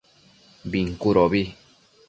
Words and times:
Bincudobi 0.71 1.43